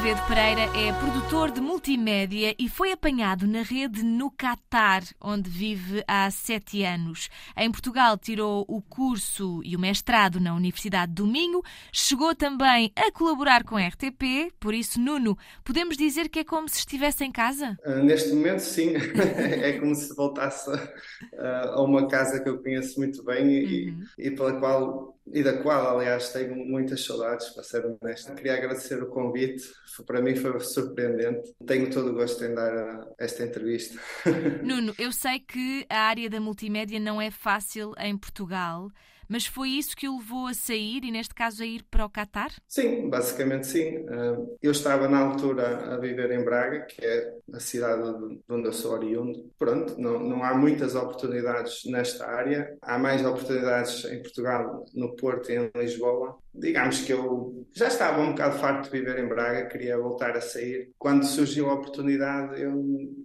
Azevedo 0.00 0.26
Pereira 0.28 0.62
é 0.62 0.92
produtor 0.98 1.50
de 1.50 1.60
multimédia 1.60 2.54
e 2.58 2.70
foi 2.70 2.90
apanhado 2.90 3.46
na 3.46 3.60
rede 3.60 4.02
no 4.02 4.30
Catar, 4.30 5.02
onde 5.20 5.50
vive 5.50 6.02
há 6.08 6.30
sete 6.30 6.82
anos. 6.82 7.28
Em 7.54 7.70
Portugal 7.70 8.16
tirou 8.16 8.64
o 8.66 8.80
curso 8.80 9.60
e 9.62 9.76
o 9.76 9.78
mestrado 9.78 10.40
na 10.40 10.54
Universidade 10.54 11.12
do 11.12 11.26
Minho, 11.26 11.60
chegou 11.92 12.34
também 12.34 12.90
a 12.96 13.12
colaborar 13.12 13.62
com 13.62 13.76
a 13.76 13.86
RTP, 13.86 14.50
por 14.58 14.72
isso, 14.72 14.98
Nuno, 14.98 15.36
podemos 15.62 15.98
dizer 15.98 16.30
que 16.30 16.38
é 16.38 16.44
como 16.44 16.66
se 16.66 16.78
estivesse 16.78 17.22
em 17.22 17.30
casa? 17.30 17.76
Uh, 17.84 18.02
neste 18.02 18.32
momento, 18.32 18.60
sim. 18.60 18.94
é 19.36 19.78
como 19.78 19.94
se 19.94 20.16
voltasse 20.16 20.70
uh, 20.70 21.74
a 21.74 21.82
uma 21.82 22.08
casa 22.08 22.40
que 22.42 22.48
eu 22.48 22.62
conheço 22.62 22.98
muito 22.98 23.22
bem 23.22 23.50
e, 23.50 23.90
uhum. 23.90 24.04
e 24.16 24.30
pela 24.30 24.58
qual 24.58 25.20
e 25.32 25.42
da 25.42 25.62
qual, 25.62 25.98
aliás, 25.98 26.32
tenho 26.32 26.56
muitas 26.56 27.04
saudades, 27.04 27.50
para 27.50 27.62
ser 27.62 27.84
honesto. 27.84 28.34
Queria 28.34 28.54
agradecer 28.54 29.02
o 29.02 29.06
convite, 29.06 29.70
para 30.06 30.20
mim 30.20 30.36
foi 30.36 30.58
surpreendente. 30.60 31.54
Tenho 31.66 31.90
todo 31.90 32.10
o 32.10 32.14
gosto 32.14 32.44
em 32.44 32.54
dar 32.54 33.08
esta 33.18 33.44
entrevista. 33.44 33.98
Nuno, 34.62 34.94
eu 34.98 35.12
sei 35.12 35.40
que 35.40 35.86
a 35.88 36.00
área 36.00 36.28
da 36.28 36.40
multimédia 36.40 37.00
não 37.00 37.20
é 37.20 37.30
fácil 37.30 37.92
em 37.98 38.16
Portugal. 38.16 38.90
Mas 39.30 39.46
foi 39.46 39.68
isso 39.68 39.96
que 39.96 40.08
o 40.08 40.18
levou 40.18 40.48
a 40.48 40.54
sair 40.54 41.04
e, 41.04 41.10
neste 41.12 41.32
caso, 41.32 41.62
a 41.62 41.66
ir 41.66 41.84
para 41.88 42.04
o 42.04 42.10
Catar? 42.10 42.50
Sim, 42.66 43.08
basicamente 43.08 43.68
sim. 43.68 44.04
Ah, 44.08 44.36
eu 44.60 44.72
estava 44.72 45.08
na 45.08 45.20
altura 45.20 45.94
a 45.94 45.96
viver 45.98 46.32
em 46.32 46.42
Braga, 46.42 46.80
que 46.80 47.00
é 47.00 47.32
a 47.52 47.60
cidade 47.60 48.02
de 48.02 48.42
onde 48.52 48.66
eu 48.66 48.72
sou 48.72 48.90
oriundo. 48.90 49.48
Pronto, 49.56 49.94
não, 50.00 50.18
não 50.18 50.42
há 50.42 50.52
muitas 50.52 50.96
oportunidades 50.96 51.84
nesta 51.86 52.26
área. 52.26 52.76
Há 52.82 52.98
mais 52.98 53.24
oportunidades 53.24 54.04
em 54.06 54.20
Portugal, 54.20 54.84
no 54.92 55.14
Porto 55.14 55.52
e 55.52 55.58
em 55.58 55.70
Lisboa 55.76 56.36
digamos 56.54 57.00
que 57.02 57.12
eu 57.12 57.60
já 57.72 57.86
estava 57.86 58.20
um 58.20 58.30
bocado 58.30 58.58
farto 58.58 58.90
de 58.90 58.98
viver 58.98 59.18
em 59.18 59.28
Braga, 59.28 59.68
queria 59.68 59.96
voltar 59.96 60.36
a 60.36 60.40
sair. 60.40 60.90
Quando 60.98 61.24
surgiu 61.24 61.70
a 61.70 61.74
oportunidade, 61.74 62.60
eu 62.60 62.72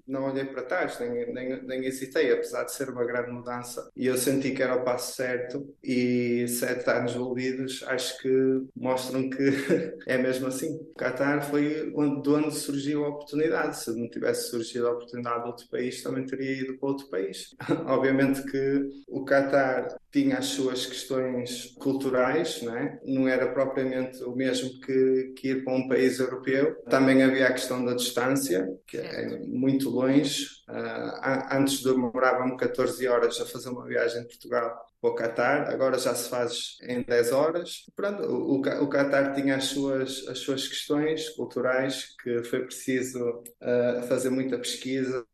não 0.08 0.26
olhei 0.26 0.45
para 0.45 0.64
trás, 0.64 1.00
nem, 1.00 1.34
nem, 1.34 1.64
nem 1.64 1.86
hesitei, 1.86 2.31
apesar 2.31 2.64
de 2.64 2.73
ser 2.73 2.90
uma 2.90 3.06
grande 3.06 3.31
mudança. 3.31 3.90
E 3.96 4.06
eu 4.06 4.18
senti 4.18 4.52
que 4.52 4.62
era 4.62 4.76
o 4.76 4.84
passo 4.84 5.16
certo, 5.16 5.68
e 5.84 6.48
sete 6.48 6.90
anos 6.90 7.16
envolvidos 7.16 7.84
acho 7.88 8.18
que 8.20 8.62
mostram 8.76 9.30
que 9.30 9.38
é 10.06 10.18
mesmo 10.18 10.48
assim. 10.48 10.76
O 10.76 10.94
Qatar 10.94 11.50
foi 11.50 11.92
onde, 11.96 12.22
de 12.22 12.30
onde 12.30 12.56
surgiu 12.56 13.06
a 13.06 13.09
oportunidade. 13.09 13.80
Se 13.80 13.92
não 14.00 14.09
tivesse 14.09 14.50
surgido 14.50 14.88
a 14.88 14.92
oportunidade 14.92 15.42
de 15.42 15.48
outro 15.48 15.68
país, 15.70 16.03
também 16.03 16.26
teria 16.26 16.62
ido 16.62 16.78
para 16.78 16.90
outro 16.90 17.09
país. 17.09 17.56
Obviamente 17.88 18.44
que 18.44 18.90
o 19.08 19.26
Qatar 19.26 19.88
tinha 20.12 20.38
as 20.38 20.46
suas 20.46 20.86
questões 20.86 21.76
culturais, 21.78 22.62
não 22.62 22.76
é? 22.76 23.00
Não 23.16 23.27
era 23.27 23.47
propriamente 23.47 24.21
o 24.23 24.35
mesmo 24.35 24.69
que, 24.81 25.33
que, 25.38 25.49
ir 25.49 25.63
para 25.63 25.73
um 25.73 25.88
país 25.88 26.19
europeu. 26.19 26.75
Também 26.89 27.23
havia 27.23 27.47
a 27.47 27.53
questão 27.53 27.83
da 27.83 27.94
distância, 27.94 28.67
que 28.85 28.97
é 28.97 29.39
muito 29.47 29.89
longe. 29.89 30.45
Uh, 30.67 31.55
antes 31.55 31.81
demorava-me 31.81 32.57
14 32.57 33.07
horas 33.07 33.39
a 33.39 33.45
fazer 33.45 33.69
uma 33.69 33.85
viagem 33.85 34.22
de 34.23 34.27
Portugal 34.27 34.75
para 34.99 35.09
o 35.09 35.16
Qatar, 35.16 35.69
agora 35.69 35.97
já 35.97 36.16
se 36.16 36.30
faz 36.30 36.77
em 36.81 37.03
10 37.03 37.31
horas. 37.31 37.85
Pronto, 37.95 38.23
o, 38.23 38.59
o 38.59 38.89
Qatar 38.89 39.33
tinha 39.33 39.55
as 39.55 39.66
suas, 39.66 40.27
as 40.27 40.39
suas 40.39 40.67
questões 40.67 41.29
culturais 41.29 42.07
que 42.22 42.44
foi 42.44 42.66
preciso 42.66 43.23
uh, 43.23 44.03
fazer 44.07 44.29
muita 44.29 44.57
pesquisa, 44.57 45.25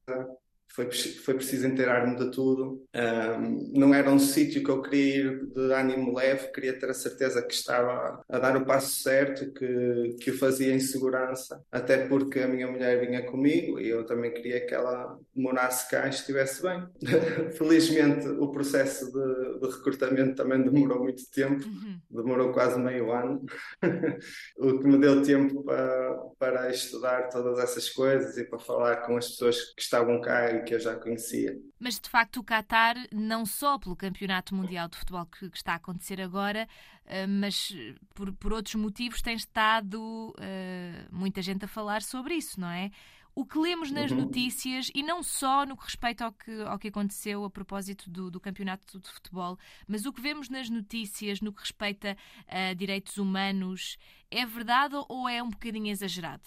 foi, 0.73 0.89
foi 0.91 1.33
preciso 1.33 1.67
inteirar-me 1.67 2.16
de 2.16 2.31
tudo. 2.31 2.83
Um, 2.95 3.72
não 3.73 3.94
era 3.94 4.09
um 4.09 4.19
sítio 4.19 4.64
que 4.64 4.69
eu 4.69 4.81
queria 4.81 5.16
ir 5.16 5.45
de 5.47 5.73
ânimo 5.73 6.16
leve, 6.16 6.52
queria 6.52 6.78
ter 6.78 6.89
a 6.89 6.94
certeza 6.94 7.41
que 7.41 7.53
estava 7.53 8.23
a 8.28 8.40
dar 8.40 8.56
o 8.56 8.66
passo 8.66 9.01
certo, 9.01 9.51
que, 9.51 10.16
que 10.22 10.31
o 10.31 10.38
fazia 10.38 10.73
em 10.73 10.79
segurança, 10.79 11.62
até 11.72 12.07
porque 12.07 12.40
a 12.40 12.47
minha 12.47 12.68
mulher 12.68 13.06
vinha 13.06 13.23
comigo 13.23 13.79
e 13.79 13.90
eu 13.90 14.06
também 14.06 14.34
queria 14.34 14.66
que 14.66 14.73
ela 14.73 15.18
morasse 15.35 15.90
cá 15.90 16.07
e 16.07 16.09
estivesse 16.09 16.62
bem. 16.62 16.88
Felizmente, 17.57 18.28
o 18.28 18.50
processo 18.50 19.12
de, 19.12 19.59
de, 19.59 19.75
recrutamento 19.75 20.35
também 20.35 20.62
demorou 20.62 21.03
muito 21.03 21.29
tempo, 21.31 21.66
uhum. 21.66 22.00
demorou 22.09 22.53
quase 22.53 22.79
meio 22.79 23.12
ano, 23.12 23.45
o 24.57 24.79
que 24.79 24.88
me 24.88 24.97
deu 24.97 25.22
tempo 25.22 25.63
para, 25.63 26.18
para 26.40 26.69
estudar 26.69 27.29
todas 27.29 27.59
essas 27.59 27.90
coisas 27.90 28.38
e 28.38 28.45
para 28.45 28.59
falar 28.59 28.97
com 28.97 29.18
as 29.18 29.29
pessoas 29.29 29.74
que 29.74 29.81
estavam 29.81 30.22
cá 30.22 30.60
que 30.61 30.73
eu 30.73 30.79
já 30.79 30.95
conhecia. 30.95 31.59
Mas 31.79 31.99
de 31.99 32.09
facto 32.09 32.38
o 32.38 32.44
Qatar, 32.44 32.95
não 33.11 33.45
só 33.45 33.77
pelo 33.77 33.95
Campeonato 33.95 34.55
Mundial 34.55 34.88
de 34.88 34.97
Futebol 34.97 35.25
que, 35.25 35.49
que 35.49 35.57
está 35.57 35.73
a 35.73 35.75
acontecer 35.75 36.22
agora, 36.22 36.67
uh, 37.05 37.27
mas 37.27 37.75
por, 38.13 38.31
por, 38.33 38.53
outros 38.53 38.75
motivos 38.75 39.21
tem 39.21 39.35
estado 39.35 40.00
uh, 40.00 41.16
muita 41.16 41.41
gente 41.41 41.66
a 41.66 41.67
falar 41.67 42.01
sobre 42.01 42.35
isso, 42.35 42.59
não 42.59 42.69
é? 42.69 42.91
O 43.33 43.45
que 43.45 43.57
lemos 43.57 43.91
nas 43.91 44.11
uhum. 44.11 44.17
notícias, 44.17 44.91
e 44.94 45.01
não 45.01 45.23
só 45.23 45.66
no 45.66 45.77
que 45.77 45.85
respeita 45.85 46.25
ao 46.25 46.33
que, 46.33 46.61
ao 46.63 46.77
que 46.77 46.89
aconteceu 46.89 47.45
a 47.45 47.50
propósito 47.50 48.09
do, 48.09 48.29
do 48.29 48.41
campeonato 48.41 49.00
de 49.00 49.09
futebol, 49.09 49.57
mas 49.88 50.05
o 50.05 50.11
que 50.11 50.21
vemos 50.21 50.50
nas 50.50 50.69
notícias 50.69 51.39
no 51.39 51.53
que 51.53 51.61
respeita 51.61 52.17
a 52.45 52.73
direitos 52.73 53.17
humanos, 53.17 53.97
é 54.29 54.45
verdade 54.45 54.95
ou 55.07 55.29
é 55.29 55.41
um 55.41 55.50
bocadinho 55.50 55.88
exagerado? 55.88 56.44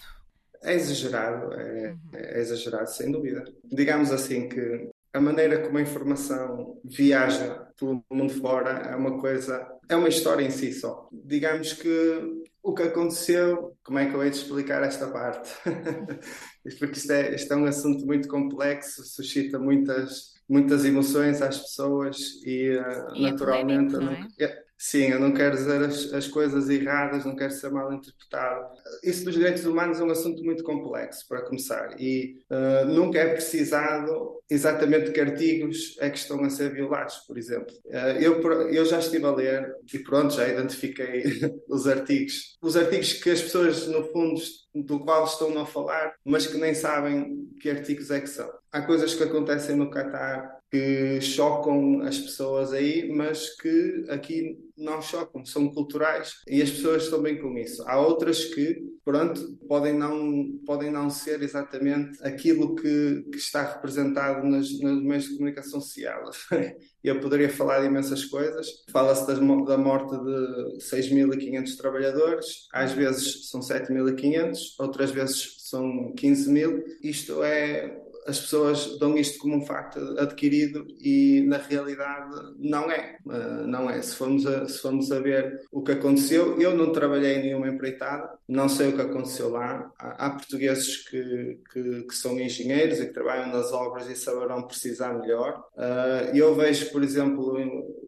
É 0.65 0.73
exagerado, 0.73 1.53
é, 1.53 1.91
uhum. 1.91 1.99
é, 2.13 2.39
exagerado, 2.39 2.89
sem 2.89 3.11
dúvida. 3.11 3.43
Digamos 3.63 4.11
assim 4.11 4.49
que 4.49 4.89
a 5.13 5.21
maneira 5.21 5.59
como 5.59 5.77
a 5.77 5.81
informação 5.81 6.79
viaja 6.83 7.67
pelo 7.79 8.03
mundo 8.11 8.33
fora 8.33 8.71
é 8.89 8.95
uma 8.95 9.19
coisa, 9.19 9.65
é 9.87 9.95
uma 9.95 10.09
história 10.09 10.43
em 10.43 10.49
si 10.49 10.73
só. 10.73 11.07
Digamos 11.11 11.73
que 11.73 12.43
o 12.61 12.73
que 12.73 12.83
aconteceu, 12.83 13.77
como 13.83 13.99
é 13.99 14.07
que 14.07 14.15
eu 14.15 14.23
hei 14.23 14.31
de 14.31 14.37
explicar 14.37 14.83
esta 14.83 15.07
parte? 15.07 15.49
Porque 16.79 16.97
isto 16.97 17.11
é, 17.11 17.35
isto 17.35 17.53
é 17.53 17.55
um 17.55 17.65
assunto 17.65 18.05
muito 18.05 18.27
complexo, 18.27 19.05
suscita 19.05 19.59
muitas, 19.59 20.33
muitas 20.49 20.83
emoções 20.83 21.41
às 21.41 21.59
pessoas 21.59 22.41
e, 22.43 22.75
uh, 22.75 23.15
e 23.15 23.21
naturalmente. 23.21 23.95
É 24.41 24.65
Sim, 24.77 25.07
eu 25.11 25.19
não 25.19 25.33
quero 25.33 25.55
dizer 25.55 25.81
as, 25.83 26.13
as, 26.13 26.27
coisas 26.27 26.69
erradas, 26.69 27.23
não 27.23 27.35
quero 27.35 27.51
ser 27.51 27.71
mal 27.71 27.91
interpretado. 27.93 28.67
Isso 29.03 29.23
dos 29.23 29.33
direitos 29.33 29.65
humanos 29.65 29.99
é 29.99 30.03
um 30.03 30.11
assunto 30.11 30.43
muito 30.43 30.63
complexo, 30.63 31.25
para 31.29 31.45
começar, 31.45 31.95
e 31.99 32.41
uh, 32.51 32.85
nunca 32.85 33.19
é 33.19 33.33
precisado 33.33 34.41
exatamente 34.49 35.11
que 35.11 35.19
artigos 35.21 35.95
é 35.99 36.09
que 36.09 36.17
estão 36.17 36.43
a 36.43 36.49
ser 36.49 36.73
violados, 36.73 37.15
por 37.25 37.37
exemplo. 37.37 37.73
Uh, 37.85 38.19
eu, 38.19 38.41
eu 38.69 38.85
já 38.85 38.99
estive 38.99 39.25
a 39.25 39.31
ler 39.31 39.73
e 39.93 39.99
pronto, 39.99 40.33
já 40.33 40.47
identifiquei 40.47 41.23
os 41.69 41.87
artigos. 41.87 42.57
Os 42.61 42.75
artigos 42.75 43.13
que 43.13 43.29
as 43.29 43.41
pessoas, 43.41 43.87
no 43.87 44.03
fundo, 44.11 44.41
do 44.75 44.99
qual 44.99 45.23
estão 45.23 45.57
a 45.57 45.65
falar, 45.65 46.13
mas 46.25 46.47
que 46.47 46.57
nem 46.57 46.73
sabem 46.73 47.49
que 47.61 47.69
artigos 47.69 48.11
é 48.11 48.19
que 48.19 48.27
são. 48.27 48.51
Há 48.71 48.81
coisas 48.81 49.13
que 49.13 49.23
acontecem 49.23 49.75
no 49.77 49.89
Qatar 49.89 50.54
que 50.71 51.21
chocam 51.21 52.01
as 52.01 52.17
pessoas 52.17 52.73
aí, 52.73 53.09
mas 53.11 53.55
que 53.55 54.05
aqui 54.09 54.57
não 54.77 55.01
chocam, 55.01 55.45
são 55.45 55.69
culturais 55.69 56.41
e 56.47 56.61
as 56.61 56.69
pessoas 56.69 57.03
estão 57.03 57.21
bem 57.21 57.39
com 57.39 57.57
isso. 57.57 57.83
Há 57.87 57.99
outras 57.99 58.43
que, 58.45 58.83
pronto, 59.03 59.57
podem 59.67 59.93
não, 59.93 60.59
podem 60.65 60.91
não 60.91 61.09
ser 61.09 61.41
exatamente 61.41 62.21
aquilo 62.21 62.75
que, 62.75 63.25
que 63.31 63.37
está 63.37 63.73
representado 63.73 64.45
nos, 64.45 64.77
meios 64.79 65.25
de 65.25 65.35
comunicação 65.35 65.79
social. 65.79 66.29
Eu 67.03 67.19
poderia 67.19 67.49
falar 67.49 67.81
de 67.81 67.85
imensas 67.85 68.25
coisas. 68.25 68.67
Fala-se 68.91 69.27
da 69.27 69.77
morte 69.77 70.09
de 70.09 70.77
6.500 70.83 71.77
trabalhadores, 71.77 72.67
às 72.73 72.91
vezes 72.91 73.49
são 73.49 73.61
7.500, 73.61 74.57
outras 74.79 75.11
vezes 75.11 75.55
são 75.69 76.11
15 76.17 76.51
mil. 76.51 76.83
Isto 77.01 77.43
é 77.43 78.04
as 78.25 78.39
pessoas 78.39 78.97
dão 78.97 79.17
isto 79.17 79.39
como 79.39 79.57
um 79.57 79.65
facto 79.65 79.99
adquirido 80.17 80.87
e 80.99 81.43
na 81.47 81.57
realidade 81.57 82.31
não 82.57 82.89
é. 82.89 83.17
Uh, 83.25 83.67
não 83.67 83.89
é. 83.89 84.01
Se 84.01 84.15
formos, 84.15 84.45
a, 84.47 84.67
se 84.67 84.79
formos 84.79 85.11
a 85.11 85.19
ver 85.19 85.61
o 85.71 85.83
que 85.83 85.91
aconteceu, 85.91 86.59
eu 86.59 86.75
não 86.75 86.91
trabalhei 86.91 87.35
em 87.35 87.43
nenhuma 87.43 87.67
empreitada, 87.67 88.29
não 88.47 88.67
sei 88.67 88.89
o 88.89 88.95
que 88.95 89.01
aconteceu 89.01 89.49
lá. 89.49 89.91
Há, 89.99 90.25
há 90.25 90.29
portugueses 90.31 91.07
que, 91.07 91.59
que, 91.71 92.03
que, 92.03 92.15
são 92.15 92.39
engenheiros 92.39 92.99
e 92.99 93.05
que 93.05 93.13
trabalham 93.13 93.47
nas 93.47 93.71
obras 93.71 94.09
e 94.09 94.15
saberão 94.15 94.63
precisar 94.63 95.13
melhor. 95.13 95.63
Uh, 95.75 96.35
eu 96.35 96.55
vejo, 96.55 96.91
por 96.91 97.03
exemplo, 97.03 97.55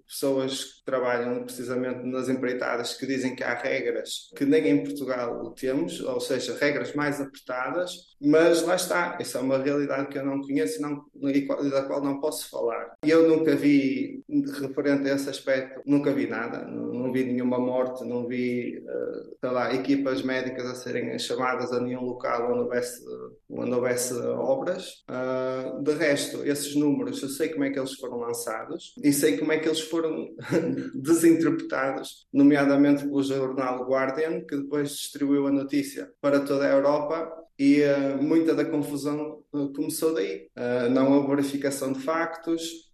pessoas 0.07 0.76
trabalham 0.87 1.43
precisamente 1.43 2.05
nas 2.05 2.29
empreitadas 2.29 2.93
que 2.93 3.05
dizem 3.05 3.35
que 3.35 3.43
há 3.43 3.53
regras 3.53 4.31
que 4.37 4.45
nem 4.45 4.69
em 4.69 4.83
Portugal 4.83 5.51
temos, 5.51 5.99
ou 5.99 6.21
seja, 6.21 6.57
regras 6.57 6.93
mais 6.93 7.19
apertadas, 7.19 8.15
mas 8.21 8.63
lá 8.63 8.75
está, 8.75 9.17
isso 9.19 9.37
é 9.37 9.41
uma 9.41 9.57
realidade 9.57 10.07
que 10.07 10.17
eu 10.17 10.25
não 10.25 10.41
conheço 10.41 10.81
não, 10.81 11.03
e 11.29 11.45
da 11.69 11.83
qual 11.83 12.01
não 12.01 12.21
posso 12.21 12.49
falar. 12.49 12.95
E 13.05 13.09
eu 13.09 13.27
nunca 13.27 13.53
vi, 13.53 14.23
referente 14.61 15.09
a 15.09 15.15
esse 15.15 15.29
aspecto, 15.29 15.81
nunca 15.85 16.13
vi 16.13 16.25
nada, 16.25 16.65
não, 16.65 16.93
não 16.93 17.11
vi 17.11 17.25
nenhuma 17.25 17.59
morte, 17.59 18.05
não 18.05 18.25
vi, 18.25 18.79
uh, 18.79 19.37
sei 19.39 19.49
lá, 19.49 19.73
equipas 19.73 20.21
médicas 20.21 20.65
a 20.65 20.75
serem 20.75 21.19
chamadas 21.19 21.73
a 21.73 21.81
nenhum 21.81 22.01
local 22.01 22.51
onde 22.51 22.61
houvesse, 22.61 23.03
onde 23.49 23.73
houvesse 23.73 24.13
obras. 24.13 25.03
Uh, 25.09 25.83
de 25.83 25.93
resto, 25.93 26.45
esses 26.45 26.75
números, 26.75 27.21
eu 27.21 27.29
sei 27.29 27.49
como 27.49 27.65
é 27.65 27.69
que 27.69 27.77
eles 27.77 27.93
foram 27.95 28.17
lançados 28.19 28.95
e 29.03 29.11
sei 29.11 29.37
como 29.37 29.51
é 29.51 29.59
que 29.59 29.67
eles 29.67 29.81
foram 29.81 30.29
desinterpretados, 30.93 32.27
nomeadamente 32.31 33.03
pelo 33.03 33.23
jornal 33.23 33.85
Guardian, 33.87 34.41
que 34.41 34.57
depois 34.57 34.89
distribuiu 34.89 35.47
a 35.47 35.51
notícia 35.51 36.11
para 36.21 36.39
toda 36.41 36.65
a 36.65 36.73
Europa 36.73 37.31
e 37.57 37.81
uh, 37.81 38.21
muita 38.21 38.53
da 38.53 38.63
confusão 38.63 39.43
uh, 39.51 39.73
começou 39.73 40.13
daí. 40.13 40.47
Uh, 40.55 40.89
não 40.89 41.13
houve 41.13 41.35
verificação 41.35 41.91
de 41.91 41.99
factos, 41.99 42.87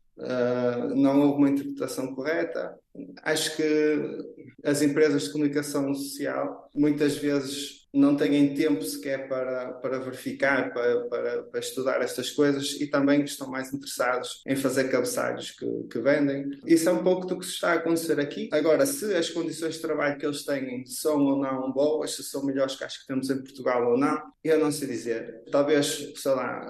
não 0.95 1.21
houve 1.21 1.38
uma 1.39 1.50
interpretação 1.50 2.13
correta. 2.13 2.77
Acho 3.23 3.55
que 3.55 4.43
as 4.63 4.81
empresas 4.81 5.23
de 5.23 5.31
comunicação 5.31 5.93
social 5.93 6.69
muitas 6.75 7.17
vezes 7.17 7.83
não 7.93 8.15
têm 8.15 8.55
tempo 8.55 8.83
sequer 8.83 9.27
para, 9.29 9.73
para 9.73 9.99
verificar, 9.99 10.73
para, 10.73 11.01
para, 11.01 11.43
para, 11.43 11.59
estudar 11.59 12.01
estas 12.01 12.31
coisas 12.31 12.81
e 12.81 12.87
também 12.87 13.23
estão 13.23 13.47
mais 13.47 13.71
interessados 13.71 14.41
em 14.47 14.55
fazer 14.55 14.89
cabeçalhos 14.89 15.51
que, 15.51 15.67
que 15.91 15.99
vendem. 15.99 16.49
Isso 16.65 16.89
é 16.89 16.91
um 16.91 17.03
pouco 17.03 17.27
do 17.27 17.37
que 17.37 17.45
está 17.45 17.73
a 17.73 17.75
acontecer 17.75 18.19
aqui. 18.19 18.49
Agora, 18.51 18.85
se 18.87 19.13
as 19.13 19.29
condições 19.29 19.75
de 19.75 19.81
trabalho 19.81 20.17
que 20.17 20.25
eles 20.25 20.43
têm 20.43 20.83
são 20.87 21.23
ou 21.23 21.39
não 21.39 21.71
boas, 21.71 22.15
se 22.15 22.23
são 22.23 22.43
melhores 22.43 22.75
que 22.75 22.83
as 22.83 22.97
que 22.97 23.05
temos 23.05 23.29
em 23.29 23.37
Portugal 23.37 23.91
ou 23.91 23.97
não, 23.97 24.19
eu 24.43 24.59
não 24.59 24.71
sei 24.71 24.87
dizer. 24.87 25.43
Talvez, 25.51 26.13
sei 26.15 26.31
lá, 26.31 26.61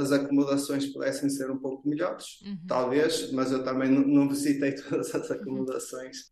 as 0.00 0.10
acomodações 0.10 0.86
pudessem 0.86 1.30
ser 1.30 1.48
um 1.48 1.58
pouco 1.58 1.88
melhores, 1.88 2.40
uhum. 2.44 2.58
talvez, 2.66 3.30
mas 3.30 3.52
eu 3.52 3.62
também 3.62 3.88
não, 3.88 4.02
não 4.02 4.28
visitei 4.28 4.72
todas 4.82 5.14
as 5.14 5.30
acomodações, 5.30 5.71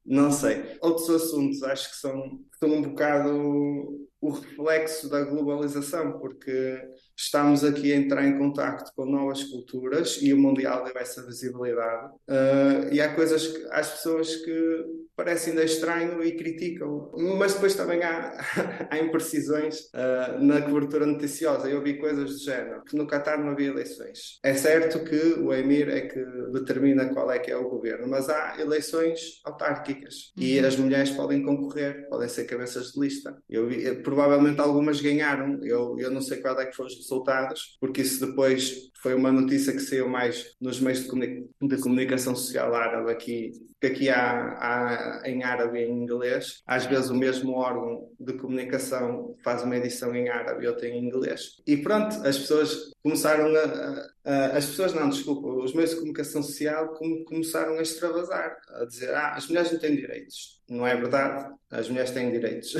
não 0.04 0.30
sei. 0.30 0.76
Outros 0.80 1.10
assuntos 1.10 1.62
acho 1.62 1.90
que 1.90 1.96
são, 1.96 2.40
são 2.58 2.68
um 2.68 2.82
bocado 2.82 4.08
o 4.20 4.30
reflexo 4.30 5.08
da 5.08 5.24
globalização, 5.24 6.18
porque 6.18 6.78
estamos 7.16 7.64
aqui 7.64 7.92
a 7.92 7.96
entrar 7.96 8.26
em 8.26 8.36
contacto 8.36 8.92
com 8.94 9.06
novas 9.06 9.42
culturas 9.44 10.18
e 10.20 10.32
o 10.34 10.38
Mundial 10.38 10.84
deu 10.84 10.92
essa 10.96 11.24
visibilidade. 11.24 12.12
Uh, 12.28 12.92
e 12.92 13.00
há 13.00 13.14
coisas 13.14 13.46
que 13.46 13.66
as 13.70 13.90
pessoas 13.90 14.36
que 14.36 14.84
parecem 15.20 15.52
ainda 15.52 15.64
estranho 15.64 16.24
e 16.24 16.32
criticam, 16.32 17.10
mas 17.36 17.52
depois 17.52 17.74
também 17.74 18.02
há, 18.02 18.38
há 18.88 18.98
imprecisões 18.98 19.80
uh, 19.94 20.42
na 20.42 20.62
cobertura 20.62 21.04
noticiosa. 21.04 21.68
Eu 21.68 21.82
vi 21.82 21.98
coisas 21.98 22.30
do 22.30 22.38
género, 22.38 22.82
que 22.84 22.96
no 22.96 23.06
Qatar 23.06 23.38
não 23.38 23.50
havia 23.50 23.68
eleições. 23.68 24.38
É 24.42 24.54
certo 24.54 25.04
que 25.04 25.34
o 25.38 25.52
Emir 25.52 25.90
é 25.90 26.00
que 26.00 26.24
determina 26.52 27.12
qual 27.12 27.30
é 27.30 27.38
que 27.38 27.50
é 27.50 27.56
o 27.56 27.68
governo, 27.68 28.08
mas 28.08 28.30
há 28.30 28.58
eleições 28.58 29.42
autárquicas 29.44 30.32
uhum. 30.38 30.42
e 30.42 30.58
as 30.58 30.76
mulheres 30.76 31.10
podem 31.10 31.42
concorrer, 31.42 32.08
podem 32.08 32.28
ser 32.28 32.44
cabeças 32.44 32.92
de 32.92 33.00
lista. 33.00 33.36
Eu 33.48 33.68
vi, 33.68 33.94
provavelmente 34.02 34.58
algumas 34.58 35.02
ganharam, 35.02 35.58
eu, 35.62 35.96
eu 35.98 36.10
não 36.10 36.22
sei 36.22 36.38
qual 36.38 36.58
é 36.58 36.64
que 36.64 36.74
foram 36.74 36.88
os 36.88 36.96
resultados, 36.96 37.76
porque 37.78 38.00
isso 38.00 38.24
depois 38.26 38.90
foi 39.02 39.14
uma 39.14 39.30
notícia 39.30 39.72
que 39.72 39.80
saiu 39.80 40.08
mais 40.08 40.56
nos 40.60 40.80
meios 40.80 41.02
de, 41.02 41.08
comuni 41.08 41.48
de 41.60 41.76
comunicação 41.78 42.34
social 42.34 42.74
árabe 42.74 43.10
aqui, 43.10 43.52
que 43.80 43.86
aqui 43.86 44.08
há, 44.10 44.56
há, 44.60 45.09
em 45.24 45.42
árabe 45.42 45.78
e 45.78 45.84
em 45.84 46.02
inglês. 46.02 46.62
Às 46.66 46.86
vezes 46.86 47.10
o 47.10 47.14
mesmo 47.14 47.52
órgão 47.52 48.08
de 48.18 48.34
comunicação 48.34 49.34
faz 49.42 49.62
uma 49.62 49.76
edição 49.76 50.14
em 50.14 50.28
árabe 50.28 50.64
e 50.64 50.68
outra 50.68 50.88
em 50.88 51.04
inglês. 51.04 51.60
E 51.66 51.76
pronto, 51.76 52.16
as 52.26 52.38
pessoas 52.38 52.92
começaram 53.02 53.46
a, 53.54 54.10
a, 54.24 54.46
as 54.56 54.66
pessoas 54.66 54.94
não, 54.94 55.08
desculpa, 55.08 55.48
os 55.48 55.74
meios 55.74 55.90
de 55.90 55.96
comunicação 55.96 56.42
social 56.42 56.94
começaram 57.26 57.78
a 57.78 57.82
extravasar, 57.82 58.56
a 58.68 58.84
dizer, 58.84 59.14
ah, 59.14 59.34
as 59.34 59.46
mulheres 59.48 59.72
não 59.72 59.78
têm 59.78 59.96
direitos. 59.96 60.60
Não 60.68 60.86
é 60.86 60.94
verdade, 60.94 61.52
as 61.70 61.88
mulheres 61.88 62.10
têm 62.12 62.30
direitos. 62.30 62.74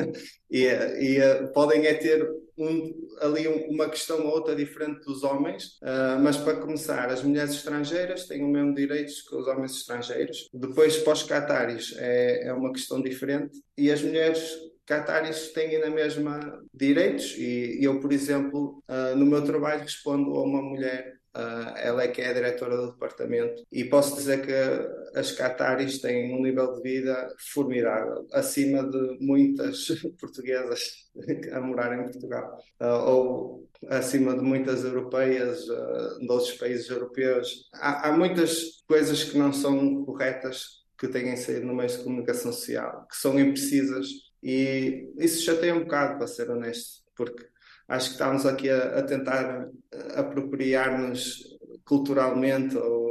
e, 0.50 0.64
e 0.64 1.18
eh, 1.18 1.42
podem 1.48 1.86
é 1.86 1.94
ter 1.94 2.26
um, 2.56 3.08
ali 3.20 3.46
uma 3.48 3.88
questão 3.88 4.24
ou 4.24 4.32
outra 4.32 4.54
diferente 4.54 5.04
dos 5.04 5.22
homens, 5.22 5.78
uh, 5.82 6.20
mas 6.22 6.36
para 6.36 6.60
começar, 6.60 7.08
as 7.08 7.22
mulheres 7.22 7.52
estrangeiras 7.52 8.26
têm 8.26 8.44
o 8.44 8.48
mesmo 8.48 8.74
direitos 8.74 9.22
que 9.22 9.34
os 9.34 9.46
homens 9.46 9.72
estrangeiros. 9.72 10.48
Depois, 10.52 10.98
para 10.98 11.12
os 11.12 11.22
cataris, 11.22 11.94
é, 11.98 12.48
é 12.48 12.52
uma 12.52 12.72
questão 12.72 13.02
diferente 13.02 13.58
e 13.76 13.90
as 13.90 14.02
mulheres 14.02 14.56
cataris 14.86 15.52
têm 15.52 15.78
na 15.80 15.90
mesma 15.90 16.60
direitos 16.72 17.34
e 17.38 17.78
eu, 17.82 18.00
por 18.00 18.12
exemplo, 18.12 18.82
uh, 18.88 19.16
no 19.16 19.26
meu 19.26 19.42
trabalho 19.42 19.82
respondo 19.82 20.34
a 20.34 20.42
uma 20.42 20.62
mulher 20.62 21.14
Uh, 21.36 21.76
ela 21.76 22.04
é 22.04 22.08
que 22.08 22.22
é 22.22 22.28
a 22.28 22.32
diretora 22.32 22.76
do 22.76 22.92
departamento 22.92 23.64
e 23.72 23.84
posso 23.84 24.14
dizer 24.14 24.46
que 24.46 25.18
as 25.18 25.32
cataris 25.32 26.00
têm 26.00 26.32
um 26.32 26.40
nível 26.40 26.74
de 26.74 26.82
vida 26.82 27.34
formidável, 27.52 28.24
acima 28.32 28.88
de 28.88 29.18
muitas 29.20 29.88
portuguesas 30.20 31.10
a 31.52 31.60
morar 31.60 31.98
em 31.98 32.04
Portugal, 32.04 32.58
uh, 32.80 33.08
ou 33.08 33.68
acima 33.88 34.34
de 34.34 34.42
muitas 34.42 34.84
europeias 34.84 35.68
uh, 35.68 36.20
de 36.20 36.30
outros 36.30 36.52
países 36.52 36.88
europeus. 36.88 37.68
Há, 37.74 38.08
há, 38.08 38.16
muitas 38.16 38.82
coisas 38.86 39.24
que 39.24 39.36
não 39.36 39.52
são 39.52 40.04
corretas 40.04 40.84
que 40.96 41.08
têm 41.08 41.36
saído 41.36 41.66
no 41.66 41.74
meio 41.74 41.88
de 41.88 41.98
comunicação 41.98 42.52
social, 42.52 43.06
que 43.10 43.16
são 43.16 43.38
imprecisas 43.38 44.06
e 44.44 45.10
isso 45.16 45.42
chateia 45.42 45.74
um 45.74 45.80
bocado, 45.80 46.18
para 46.18 46.26
ser 46.26 46.50
honesto, 46.50 47.02
porque 47.16 47.46
acho 47.88 48.06
que 48.08 48.12
estamos 48.12 48.46
aqui 48.46 48.70
a, 48.70 48.98
a 48.98 49.02
tentar 49.02 49.68
apropriar-nos 50.16 51.54
culturalmente 51.84 52.76
ou 52.76 53.03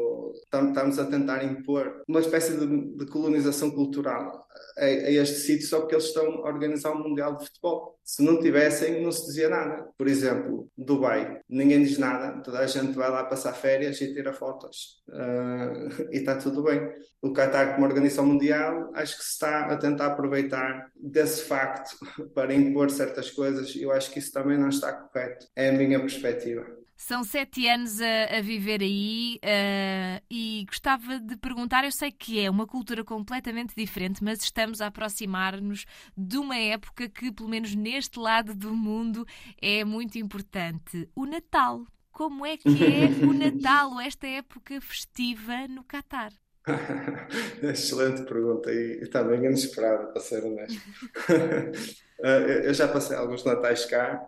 estamos 0.54 1.00
a 1.00 1.06
tentar 1.06 1.44
impor 1.44 2.04
uma 2.08 2.20
espécie 2.20 2.58
de, 2.58 2.96
de 2.96 3.06
colonização 3.08 3.72
cultural 3.72 4.44
a, 4.78 4.86
a, 4.86 5.12
este 5.12 5.36
sítio 5.38 5.68
só 5.68 5.80
porque 5.80 5.96
eles 5.96 6.06
estão 6.06 6.26
a 6.26 6.48
organizar 6.48 6.92
um 6.92 7.10
Mundial 7.10 7.38
de 7.38 7.46
Futebol. 7.46 8.00
Se 8.04 8.24
não 8.24 8.40
tivessem, 8.40 9.02
não 9.02 9.12
se 9.12 9.26
dizia 9.28 9.50
nada. 9.50 9.88
Por 9.98 10.08
exemplo, 10.08 10.70
Dubai, 10.78 11.42
ninguém 11.48 11.84
diz 11.84 11.98
nada, 11.98 12.42
toda 12.42 12.60
a 12.60 12.68
gente 12.68 12.94
vai 12.94 13.10
lá 13.10 13.24
passar 13.24 13.54
férias 13.54 14.00
e 14.02 14.14
tira 14.14 14.34
fotos. 14.34 15.02
Uh, 15.08 16.12
e 16.12 16.18
está 16.18 16.36
tudo 16.36 16.64
bem. 16.64 16.82
O 17.22 17.32
Qatar, 17.32 17.76
como 17.76 17.86
organização 17.86 18.26
mundial, 18.26 18.92
acho 18.94 19.18
que 19.18 19.24
se 19.24 19.32
está 19.32 19.68
a 19.68 19.78
tentar 19.78 20.08
aproveitar 20.08 20.92
desse 20.96 21.44
facto 21.44 21.96
para 22.34 22.54
impor 22.54 22.90
certas 22.90 23.32
coisas 23.32 23.74
eu 23.76 23.92
acho 23.92 24.12
que 24.12 24.20
isso 24.20 24.32
também 24.32 24.58
não 24.58 24.70
está 24.70 24.92
correto. 24.92 25.48
É 25.56 25.70
a 25.70 25.74
minha 25.74 26.00
perspectiva. 26.00 26.66
São 26.96 27.24
sete 27.24 27.68
anos 27.68 28.00
a, 28.00 28.38
a 28.38 28.42
viver 28.42 28.82
aí 28.82 29.40
uh, 29.44 30.24
e 30.30 30.64
gostava 30.68 31.20
de 31.20 31.36
perguntar: 31.38 31.84
eu 31.84 31.92
sei 31.92 32.12
que 32.12 32.40
é 32.40 32.50
uma 32.50 32.68
cultura 32.68 33.04
completamente 33.04 33.76
diferente, 33.76 34.24
mas 34.24 34.44
estamos 34.44 34.82
a 34.82 34.88
aproximar-nos 34.88 35.86
de 36.16 36.38
uma 36.38 36.58
época 36.58 37.10
que, 37.10 37.32
pelo 37.32 37.50
menos 37.50 37.76
neste 37.76 38.20
lado 38.20 38.56
do 38.56 38.76
mundo, 38.76 39.26
é 39.62 39.84
muito 39.84 40.18
importante: 40.18 41.10
o 41.16 41.26
Natal. 41.26 41.86
Como 42.12 42.46
é 42.46 42.58
que 42.58 42.70
é 42.70 43.26
o 43.26 43.34
Natal, 43.34 44.00
esta 44.00 44.28
época 44.28 44.80
festiva 44.80 45.68
no 45.68 45.84
Catar? 45.84 46.32
Excelente 47.62 48.24
pergunta 48.24 48.72
e 48.72 49.02
está 49.02 49.24
bem 49.24 49.46
inesperada, 49.46 50.08
para 50.08 50.22
ser 50.22 50.44
honesto. 50.44 50.82
Uh, 52.24 52.64
eu 52.64 52.74
já 52.74 52.88
passei 52.88 53.18
alguns 53.18 53.44
natais 53.44 53.84
cá, 53.84 54.26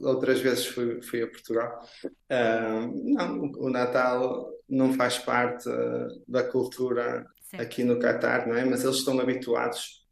outras 0.00 0.40
vezes 0.40 0.64
fui, 0.64 1.02
fui 1.02 1.22
a 1.22 1.26
Portugal. 1.26 1.78
Uh, 2.04 3.12
não, 3.12 3.52
o 3.58 3.68
Natal 3.68 4.50
não 4.66 4.94
faz 4.94 5.18
parte 5.18 5.68
uh, 5.68 6.08
da 6.26 6.42
cultura 6.42 7.26
Sim. 7.50 7.58
aqui 7.58 7.84
no 7.84 7.98
Catar, 7.98 8.46
não 8.46 8.56
é? 8.56 8.64
Mas 8.64 8.82
eles 8.82 8.96
estão 8.96 9.20
habituados, 9.20 10.06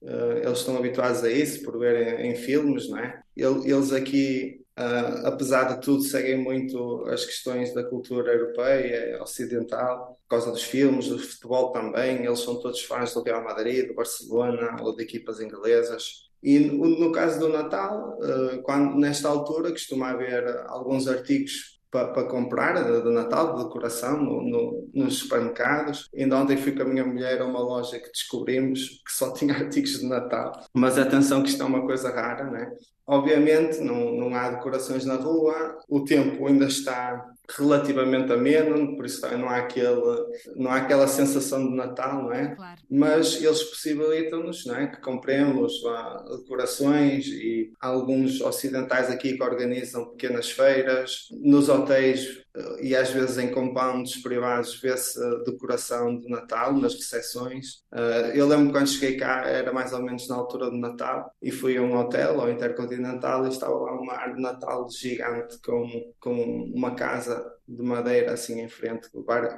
eles 0.45 0.59
estão 0.59 0.77
habituados 0.77 1.25
a 1.25 1.31
isso 1.31 1.63
por 1.63 1.79
verem 1.79 2.33
em 2.33 2.37
filmes, 2.37 2.91
não 2.91 2.99
é? 2.99 3.23
Eles 3.35 3.93
aqui 3.95 4.62
Uh, 4.79 5.27
apesar 5.27 5.65
de 5.65 5.83
tudo, 5.83 6.03
seguem 6.03 6.39
muito 6.39 7.05
as 7.07 7.27
questões 7.27 7.75
da 7.75 7.85
cultura 7.85 8.33
europeia, 8.33 9.23
ocidental, 9.23 10.19
por 10.23 10.29
causa 10.37 10.51
dos 10.51 10.63
filmes, 10.63 11.09
do 11.09 11.19
futebol 11.19 11.73
também. 11.73 12.25
Eles 12.25 12.41
são 12.41 12.59
todos 12.59 12.83
fãs 12.83 13.13
do 13.13 13.23
Real 13.23 13.45
Madrid, 13.45 13.89
do 13.89 13.95
Barcelona 13.95 14.77
ou 14.81 14.97
de 14.97 15.03
equipas 15.03 15.41
inglesas. 15.41 16.31
E 16.43 16.59
no, 16.59 16.99
no 16.99 17.13
caso 17.13 17.39
do 17.39 17.49
Natal, 17.49 18.19
uh, 18.19 18.63
quando, 18.63 18.97
nesta 18.97 19.29
altura, 19.29 19.71
costuma 19.71 20.11
haver 20.11 20.65
alguns 20.67 21.07
artigos 21.07 21.73
para, 21.93 22.25
comprar 22.25 22.83
de, 22.83 23.11
Natal, 23.11 23.55
de 23.55 23.65
decoração, 23.65 24.17
no, 24.17 24.43
no, 24.43 24.91
nos 24.95 25.19
supermercados. 25.19 26.09
Ainda 26.17 26.39
ontem 26.39 26.57
fui 26.57 26.73
com 26.73 26.83
a 26.83 26.87
minha 26.87 27.05
mulher 27.05 27.43
a 27.43 27.45
uma 27.45 27.61
loja 27.61 27.99
que 27.99 28.11
descobrimos 28.11 29.03
que 29.07 29.13
só 29.13 29.31
tinha 29.35 29.53
artigos 29.55 29.99
de 30.01 30.07
Natal. 30.07 30.53
Mas 30.73 30.99
atenção 30.99 31.43
que 31.43 31.51
isto 31.51 31.63
é 31.63 31.67
uma 31.67 31.83
coisa 31.83 32.11
rara, 32.11 32.51
né? 32.51 32.73
Obviamente 33.07 33.81
não, 33.81 34.13
não 34.13 34.35
há 34.35 34.51
decorações 34.51 35.05
na 35.05 35.17
rua, 35.17 35.79
o 35.89 36.05
tempo 36.05 36.47
ainda 36.47 36.67
está 36.67 37.33
relativamente 37.57 38.33
ameno, 38.33 38.97
por 38.97 39.05
isso 39.05 39.21
não 39.37 39.49
há, 39.49 39.57
aquele, 39.57 40.01
não 40.57 40.71
há 40.71 40.77
aquela 40.77 41.09
sensação 41.09 41.69
de 41.69 41.75
Natal, 41.75 42.23
não 42.23 42.33
é? 42.33 42.55
Claro. 42.55 42.81
Mas 42.91 43.43
eles 43.43 43.63
possibilitam-nos 43.65 44.67
é? 44.69 44.87
que 44.87 45.01
compremos 45.01 45.83
lá, 45.83 46.25
decorações 46.39 47.27
e 47.27 47.73
alguns 47.81 48.41
ocidentais 48.41 49.11
aqui 49.11 49.37
que 49.37 49.43
organizam 49.43 50.11
pequenas 50.11 50.51
feiras. 50.51 51.29
Nos 51.33 51.69
hotéis 51.69 52.42
e 52.81 52.95
às 52.95 53.11
vezes 53.11 53.39
em 53.39 53.51
compounds 53.51 54.21
privados 54.23 54.79
vê-se 54.81 55.19
decoração 55.45 56.19
de 56.19 56.29
Natal 56.29 56.73
nas 56.75 56.95
recepções. 56.95 57.83
Uh, 57.93 58.35
eu 58.35 58.47
lembro 58.47 58.73
quando 58.73 58.89
cheguei 58.89 59.17
cá, 59.17 59.47
era 59.47 59.73
mais 59.73 59.93
ou 59.93 60.03
menos 60.03 60.29
na 60.29 60.37
altura 60.37 60.71
do 60.71 60.77
Natal, 60.77 61.33
e 61.41 61.51
fui 61.51 61.77
a 61.77 61.83
um 61.83 61.97
hotel, 61.97 62.41
ao 62.41 62.51
Intercontinental, 62.51 63.47
e 63.47 63.49
estava 63.49 63.75
lá 63.75 63.93
uma 63.93 64.15
árvore 64.15 64.37
de 64.37 64.43
Natal 64.43 64.89
gigante 64.91 65.59
com, 65.63 66.13
com 66.21 66.71
uma 66.75 66.95
casa 66.95 67.53
de 67.67 67.83
madeira 67.83 68.33
assim 68.33 68.61
em 68.61 68.69
frente, 68.69 69.09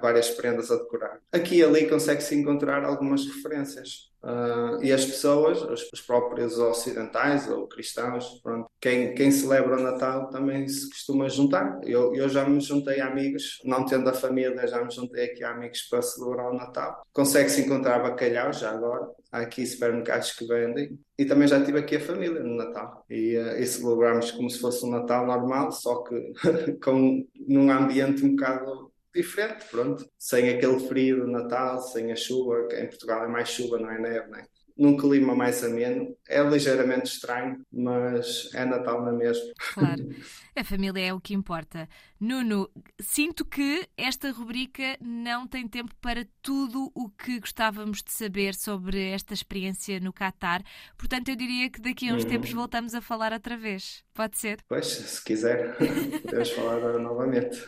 várias 0.00 0.30
prendas 0.30 0.70
a 0.70 0.76
decorar. 0.76 1.20
Aqui 1.32 1.56
e 1.56 1.64
ali 1.64 1.88
consegue-se 1.88 2.34
encontrar 2.34 2.84
algumas 2.84 3.26
referências. 3.26 4.13
Uh, 4.24 4.82
e 4.82 4.90
as 4.90 5.04
pessoas, 5.04 5.60
os, 5.60 5.86
os, 5.92 6.00
próprios 6.00 6.58
ocidentais 6.58 7.46
ou 7.46 7.68
cristãos, 7.68 8.40
pronto, 8.42 8.66
quem, 8.80 9.14
quem 9.14 9.30
celebra 9.30 9.76
o 9.78 9.82
Natal 9.82 10.30
também 10.30 10.66
se 10.66 10.88
costuma 10.88 11.28
juntar. 11.28 11.78
Eu, 11.84 12.14
eu 12.14 12.26
já 12.26 12.48
me 12.48 12.58
juntei 12.58 13.00
a 13.00 13.08
amigos, 13.08 13.60
não 13.64 13.84
tendo 13.84 14.08
a 14.08 14.14
família, 14.14 14.66
já 14.66 14.82
me 14.82 14.90
juntei 14.90 15.26
aqui 15.26 15.44
a 15.44 15.50
amigos 15.50 15.82
para 15.82 16.00
celebrar 16.00 16.50
o 16.50 16.56
Natal. 16.56 17.02
Consegue-se 17.12 17.66
encontrar 17.66 17.98
bacalhau 17.98 18.50
já 18.50 18.70
agora. 18.70 19.06
Há 19.30 19.40
aqui 19.40 19.66
supermercados 19.66 20.32
que 20.32 20.46
vendem. 20.46 20.98
E 21.18 21.26
também 21.26 21.46
já 21.46 21.62
tive 21.62 21.80
aqui 21.80 21.96
a 21.96 22.00
família 22.00 22.42
no 22.42 22.56
Natal. 22.56 23.04
E, 23.10 23.36
uh, 23.36 23.58
e 23.58 23.66
celebramos 23.66 24.30
como 24.30 24.48
se 24.48 24.58
fosse 24.58 24.86
um 24.86 24.90
Natal 24.90 25.26
normal, 25.26 25.70
só 25.70 26.02
que 26.02 26.32
com, 26.82 27.26
num 27.46 27.70
ambiente 27.70 28.24
um 28.24 28.30
bocado 28.30 28.93
diferente, 29.14 29.64
pronto. 29.70 30.08
Sem 30.18 30.48
aquele 30.48 30.80
frio 30.88 31.24
do 31.24 31.30
Natal, 31.30 31.80
sem 31.80 32.12
a 32.12 32.16
chuva, 32.16 32.66
que 32.68 32.76
em 32.76 32.88
Portugal 32.88 33.24
é 33.24 33.28
mais 33.28 33.48
chuva, 33.48 33.78
não 33.78 33.90
é 33.90 33.98
neve, 33.98 34.28
né? 34.28 34.44
Num 34.76 34.96
clima 34.96 35.36
mais 35.36 35.62
ameno. 35.62 36.16
É 36.28 36.42
ligeiramente 36.42 37.06
estranho, 37.06 37.64
mas 37.72 38.50
é 38.54 38.64
Natal 38.64 39.04
na 39.04 39.12
mesma. 39.12 39.52
Claro. 39.72 40.08
A 40.56 40.62
família 40.62 41.06
é 41.06 41.12
o 41.12 41.20
que 41.20 41.34
importa. 41.34 41.88
Nuno, 42.20 42.70
sinto 43.00 43.44
que 43.44 43.88
esta 43.96 44.30
rubrica 44.30 44.96
não 45.00 45.48
tem 45.48 45.66
tempo 45.66 45.92
para 46.00 46.26
tudo 46.40 46.92
o 46.94 47.08
que 47.08 47.40
gostávamos 47.40 48.02
de 48.02 48.12
saber 48.12 48.54
sobre 48.54 49.10
esta 49.10 49.34
experiência 49.34 49.98
no 49.98 50.12
Qatar. 50.12 50.62
Portanto, 50.96 51.28
eu 51.28 51.36
diria 51.36 51.68
que 51.70 51.80
daqui 51.80 52.08
a 52.08 52.14
uns 52.14 52.22
uhum. 52.22 52.30
tempos 52.30 52.52
voltamos 52.52 52.94
a 52.94 53.00
falar 53.00 53.32
outra 53.32 53.56
vez. 53.56 54.04
Pode 54.14 54.38
ser? 54.38 54.60
Pois, 54.68 54.86
se 54.86 55.24
quiser, 55.24 55.76
podemos 56.22 56.50
falar 56.50 56.76
agora 56.76 56.98
novamente. 56.98 57.60